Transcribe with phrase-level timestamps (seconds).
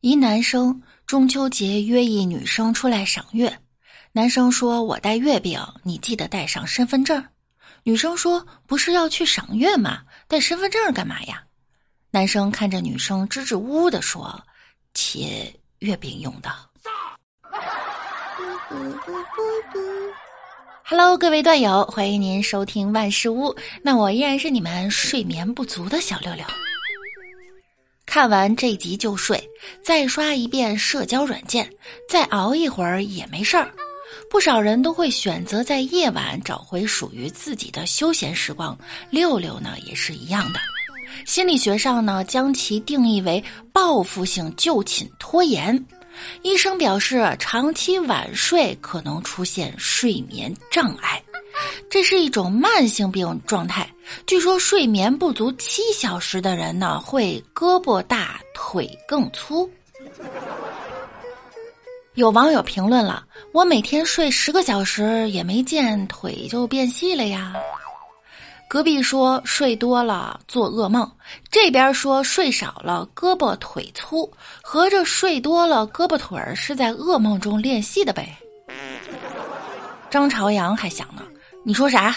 [0.00, 3.52] 一男生中秋节约一女生出来赏月，
[4.12, 7.24] 男生说：“我带月饼，你记得带上身份证。”
[7.82, 10.02] 女生说：“不是要去赏月吗？
[10.28, 11.42] 带身份证干嘛呀？”
[12.12, 14.40] 男生看着女生支支吾吾的说
[14.94, 16.48] ：“切月饼用的。
[20.84, 23.52] ”Hello，各位段友，欢迎您收听万事屋。
[23.82, 26.44] 那我依然是你们睡眠不足的小六六。
[28.08, 29.38] 看完这集就睡，
[29.82, 31.70] 再刷一遍社交软件，
[32.08, 33.70] 再熬一会儿也没事儿。
[34.30, 38.76] 不少人都会选择在夜晚找回属于自己的休闲时光，
[39.10, 40.58] 六六呢也是一样的。
[41.26, 45.86] 心理学上呢将其定义为报复性就寝拖延。
[46.42, 51.22] 医生表示，长期晚睡可能出现睡眠障碍。
[51.90, 53.88] 这是一种慢性病状态。
[54.26, 59.68] 据说睡眠不足七小时的人呢，会胳膊大腿更粗。
[62.14, 67.54] 有网友评论了：“我每天睡十个小时，也没见腿就变细了呀。”
[68.68, 71.10] 隔壁说睡多了做噩梦，
[71.50, 78.36] 这边说睡少了胳膊腿粗，合着睡多了胳膊腿儿是在噩梦中练戏的呗。
[80.10, 81.22] 张朝阳还想呢。
[81.64, 82.16] 你说啥？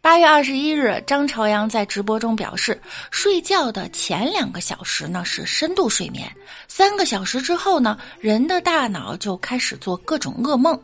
[0.00, 6.30] 八月二十一日，张朝阳在直播中表示，睡觉的前两个小时呢是深度睡眠，
[6.66, 10.80] 三个小时之后呢，人的大脑就开始做各种噩梦。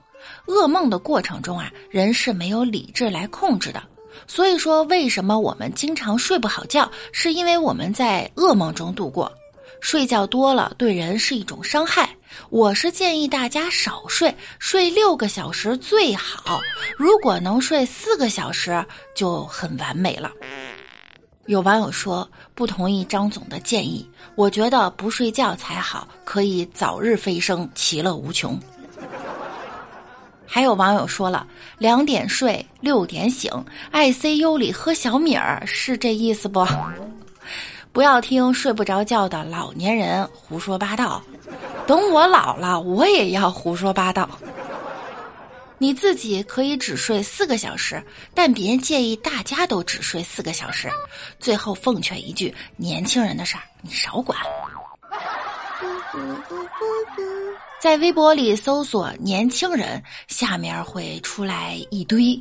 [0.47, 3.83] 噩梦的过程中啊，人是没有理智来控制的。
[4.27, 9.33] 所以说，为什么我们经常睡不好觉，是因为我们在噩梦中度过。
[9.80, 12.08] 睡觉多了对人是一种伤害。
[12.50, 16.60] 我是建议大家少睡，睡六个小时最好。
[16.96, 18.84] 如果能睡四个小时
[19.14, 20.30] 就很完美了。
[21.46, 28.58] 有网友说不同意张总的建议，我觉得不睡觉才好，可以早日飞升，其乐无穷。
[30.46, 31.46] 还有网友说了，
[31.78, 33.50] 两点睡，六点醒
[33.92, 36.67] ，ICU 里喝小米儿，是这意思不？
[37.92, 41.22] 不要听睡不着觉的老年人胡说八道。
[41.86, 44.28] 等我老了，我也要胡说八道。
[45.78, 48.02] 你自己可以只睡四个小时，
[48.34, 50.90] 但别介意大家都只睡四个小时。
[51.38, 54.38] 最后奉劝一句：年轻人的事儿你少管。
[57.80, 62.39] 在微博里搜索“年轻人”，下面会出来一堆。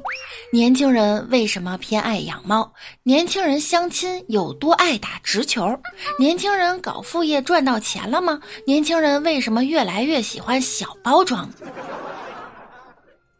[0.52, 2.72] 年轻人为什么偏爱养猫？
[3.04, 5.80] 年轻人相亲有多爱打直球？
[6.18, 8.40] 年轻人搞副业赚到钱了吗？
[8.66, 11.48] 年轻人为什么越来越喜欢小包装？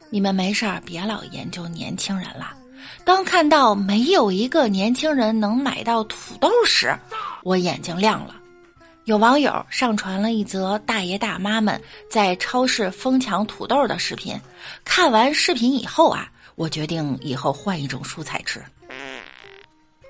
[0.10, 2.54] 你们没事儿别老研究年轻人了。
[3.04, 6.96] 当看到没有一个年轻人能买到土豆时，
[7.44, 8.36] 我眼睛亮了。
[9.08, 14.38] 有网友上传了一则大爷大妈们在超市疯抢土豆的视频。
[14.84, 18.62] 看完视频以后啊，我决定以后换一种蔬菜吃。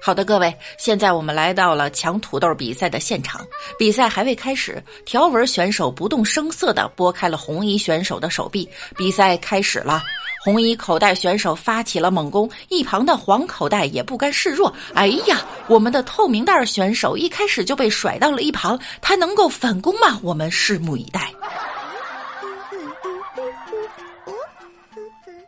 [0.01, 3.45] 好的，各位，现在我们来到了抢土豆比赛的现场。
[3.77, 8.67] 比赛还未开始，条纹选手不动声色地拨开了红衣选手的手臂。
[8.95, 10.01] 比赛开始了。
[10.47, 14.73] 红衣口袋选手发起了猛攻，一旁的黄口袋也不甘示弱。
[14.93, 20.17] 哎呀，我们的透明袋选手一开始就被甩到了一旁，他能够反攻吗？
[20.23, 21.33] 我们拭目以待。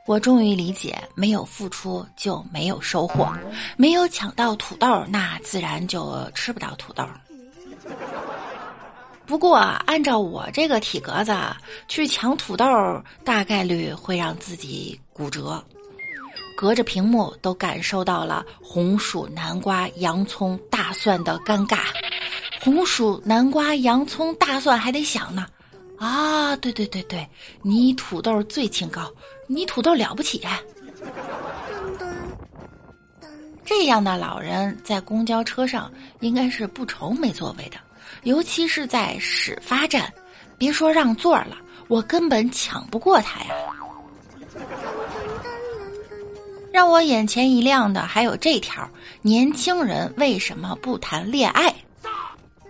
[0.06, 3.32] 我终于理解，没有付出就没有收获，
[3.78, 7.06] 没有抢到土豆，那自然就吃不到土豆。
[9.30, 11.32] 不过，按照我这个体格子
[11.88, 12.66] 去抢土豆，
[13.24, 15.64] 大概率会让自己骨折。
[16.58, 21.82] 隔着屏幕都感受到了红薯、南瓜、洋葱、大蒜的尴尬。
[22.60, 25.46] 红薯、南瓜、洋葱、大蒜还得想呢。
[26.00, 27.30] 啊，对对对对，
[27.62, 29.14] 你土豆最清高，
[29.46, 30.42] 你土豆了不起。
[33.64, 37.78] 这样的老人在公交车上应该是不愁没座位的。
[38.24, 40.12] 尤其是在始发站，
[40.58, 41.58] 别说让座了，
[41.88, 43.56] 我根本抢不过他呀！
[46.72, 48.88] 让我眼前一亮的还有这条：
[49.22, 51.74] 年轻人为什么不谈恋爱？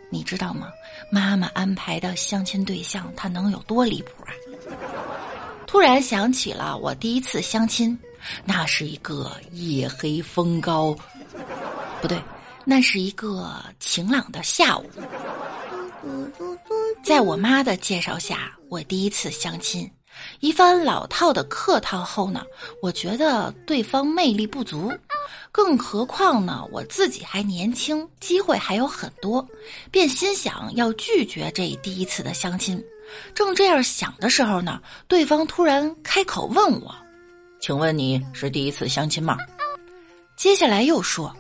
[0.09, 0.69] 你知道吗？
[1.11, 4.31] 妈妈安排的相亲对象他能有多离谱啊？
[5.65, 7.97] 突然想起了我第一次相亲，
[8.45, 10.95] 那是一个夜黑风高，
[12.01, 12.19] 不对。
[12.65, 14.85] 那是一个晴朗的下午，
[17.03, 19.89] 在我妈的介绍下，我第一次相亲。
[20.41, 22.43] 一番老套的客套后呢，
[22.81, 24.91] 我觉得对方魅力不足，
[25.51, 29.47] 更何况呢，我自己还年轻，机会还有很多，
[29.91, 32.83] 便心想要拒绝这第一次的相亲。
[33.33, 36.93] 正这样想的时候呢，对方突然开口问我
[37.61, 39.37] ：“请问你是第一次相亲吗？”
[40.35, 41.33] 接下来又说：“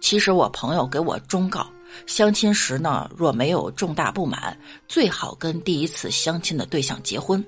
[0.00, 1.68] 其实我朋友给我忠告，
[2.06, 4.56] 相亲时呢，若没有重大不满，
[4.88, 7.44] 最好跟第一次相亲的对象结婚。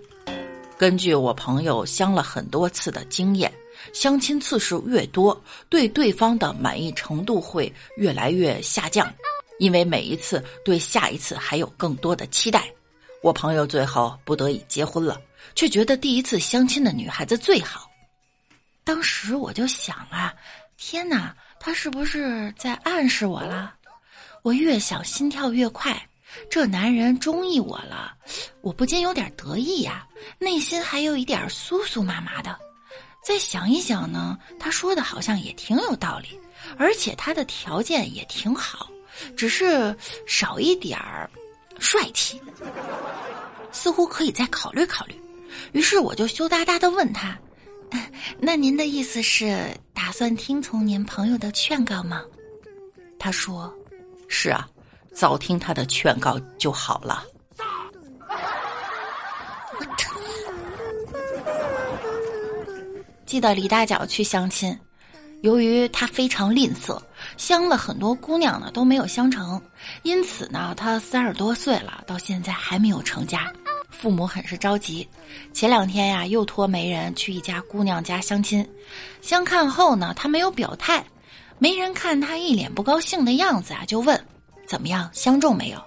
[0.78, 3.52] 根据我朋友相了很多次的经验。”
[3.92, 9.12] 相亲次数越多，对对方的满意程度会越来越下降，
[9.58, 12.70] 因为每一次对下一次还有更多的期待。
[13.22, 15.20] 我朋友最后不得已结婚了，
[15.56, 17.90] 却觉得第一次相亲的女孩子最好。
[18.84, 20.32] 当时我就想啊，
[20.76, 23.74] 天哪，他是不是在暗示我了？
[24.42, 25.96] 我越想心跳越快，
[26.50, 28.12] 这男人中意我了，
[28.60, 30.04] 我不禁有点得意呀，
[30.38, 32.58] 内心还有一点酥酥麻麻的。
[33.24, 36.36] 再想一想呢，他说的好像也挺有道理，
[36.76, 38.88] 而且他的条件也挺好，
[39.36, 39.96] 只是
[40.26, 41.30] 少一点儿
[41.78, 42.40] 帅气，
[43.70, 45.14] 似乎可以再考虑考虑。
[45.70, 47.38] 于是我就羞答答的问他
[48.40, 52.24] ：“那您的意思是打算听从您朋友的劝告吗？”
[53.20, 53.72] 他说
[54.34, 54.67] ：“是啊，
[55.14, 57.23] 早听他的劝告就好了。”
[63.26, 64.75] 记得李大脚去相亲，
[65.43, 66.99] 由于他非常吝啬，
[67.37, 69.61] 相了很多姑娘呢都没有相成，
[70.02, 73.52] 因此呢他三十多岁了，到现在还没有成家，
[73.90, 75.06] 父母很是着急。
[75.52, 78.67] 前两天呀，又托媒人去一家姑娘家相亲，
[79.20, 81.05] 相看后呢，他没有表态，
[81.62, 84.26] 媒人看他一脸不高兴的样子啊，就问
[84.66, 85.80] 怎么样相中没有？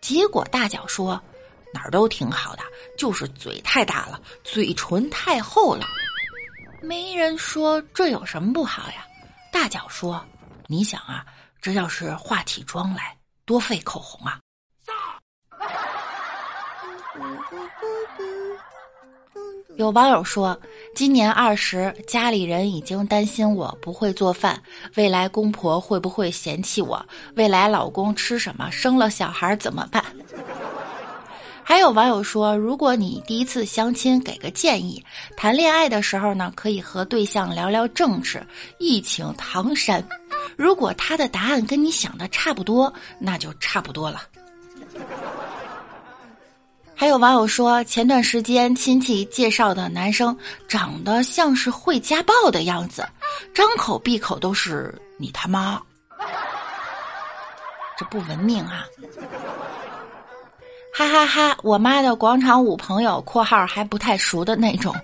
[0.00, 1.22] 结果大脚说
[1.72, 2.64] 哪儿都挺好的，
[2.98, 5.86] 就是嘴太大了，嘴唇太厚了。
[6.82, 9.06] 没人说这有什么不好呀？
[9.52, 10.20] 大脚说
[10.66, 11.24] ：“你想啊，
[11.62, 14.40] 这要是化起妆来，多费口红啊！”
[19.76, 20.58] 有网友说，
[20.94, 24.60] 今年二十，家里人已经担心我不会做饭，
[24.96, 27.02] 未来公婆会不会嫌弃我？
[27.34, 28.70] 未来老公吃什么？
[28.70, 30.04] 生了小孩怎么办？
[31.62, 35.02] 还有网友说，如果你第一次相亲，给个建议：
[35.36, 38.44] 谈恋爱的时候呢，可以和对象聊聊政治，
[38.78, 40.04] 一请唐山。
[40.56, 44.20] 如果他的答案跟你想的差不多，那就差不多了。
[47.00, 50.36] 还有网友说，前段时间亲戚介绍的男生
[50.68, 53.08] 长得像是会家暴的样子，
[53.54, 55.80] 张口闭口都是“你他妈”，
[57.96, 58.84] 这不文明啊！
[60.92, 61.56] 哈哈哈！
[61.62, 64.94] 我妈的广场舞朋友（括号还不太熟的那种），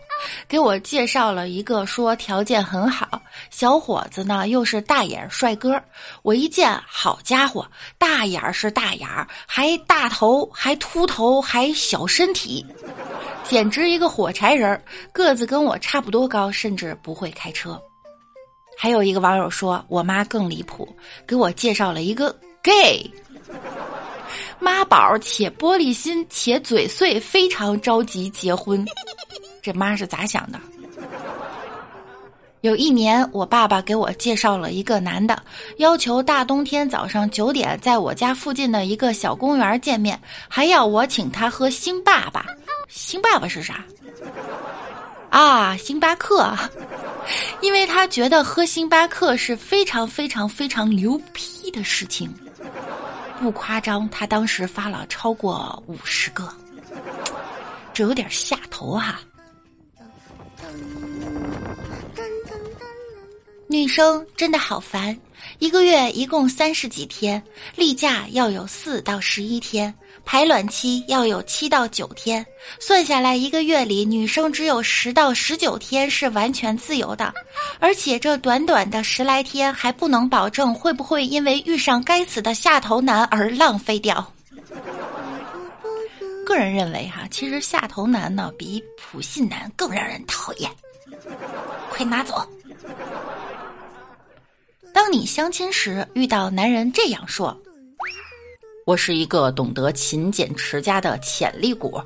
[0.49, 5.81] 给我介绍了一个说条件很好，小伙子呢又是大眼帅哥。
[6.23, 7.67] 我一见，好家伙，
[7.99, 9.09] 大眼是大眼，
[9.47, 12.67] 还大头，还秃头，还小身体，
[13.44, 14.79] 简直一个火柴人。
[15.12, 17.81] 个子跟我差不多高，甚至不会开车。
[18.77, 20.87] 还有一个网友说，我妈更离谱，
[21.27, 23.09] 给我介绍了一个 gay。
[24.58, 28.85] 妈宝且玻璃心且嘴碎，非常着急结婚。
[29.62, 30.58] 这妈是咋想的？
[32.62, 35.41] 有一年，我爸爸给我介绍了一个男的，
[35.76, 42.47] 要求大冬天早上九点在我家附近的一个小公园见面，还要我请他喝星爸爸。
[42.88, 43.85] 星爸爸是啥？
[45.31, 46.52] 啊，星巴克。
[47.61, 52.33] 因为他觉得喝星巴克是非常非常非常牛批的事情。
[53.38, 56.49] 不夸张，他当时发了超过五十个，
[57.93, 59.21] 这有点下头哈。
[63.76, 65.14] 女生真的好烦，
[65.59, 67.42] 一个月一共三十几天，
[67.75, 69.95] 例假要有四到十一天。
[70.25, 72.45] 排卵期要有七到九天，
[72.80, 77.35] 算下来一个月里，女生只有十到十九天是完全自由的，
[77.78, 84.26] 而且这短短的十来天还不能保证会不会因为遇上该死的下头男而浪费掉。
[86.47, 90.71] 个人认为哈，其实下头男呢比普信男更让人讨厌，
[91.90, 92.42] 快拿走。
[95.07, 97.57] 当你相亲时遇到男人这样说。
[98.85, 102.03] 我是一个懂得勤俭持家的潜力股，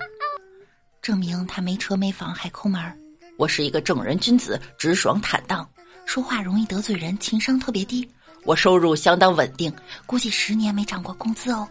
[1.00, 2.94] 证明他没车没房还抠门儿。
[3.38, 5.66] 我是一个正人君子，直爽坦荡，
[6.04, 8.06] 说话容易得罪人，情商特别低。
[8.44, 11.66] 我收入相当稳定，估计十年没涨过工资哦。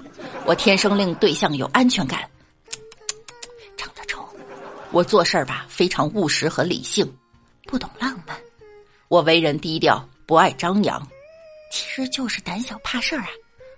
[0.48, 2.28] 我天生令对象有安全感，
[3.78, 4.28] 长得丑。
[4.90, 7.08] 我做事儿吧非常务实和理性，
[7.68, 8.36] 不懂浪漫。
[9.10, 11.08] 我为人低调，不爱张扬。
[11.72, 13.30] 其实就是胆小怕事儿啊。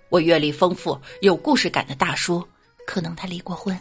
[0.08, 2.46] 我阅历丰富、有故事感的大叔，
[2.86, 3.78] 可能他离过婚。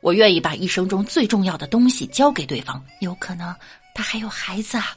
[0.00, 3.54] 我愿意把一生中最重要的东西交给对方，有可能
[3.94, 4.94] 他还有孩子啊。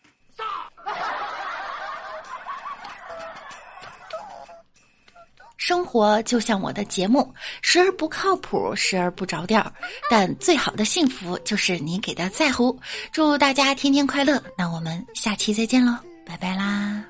[5.58, 9.72] 生活就像我的节目，时而不靠谱，时而不着调，
[10.10, 12.80] 但最好的幸福就是你给的在乎。
[13.12, 17.09] 祝大家天天快乐，那我们下期再见喽，拜拜啦。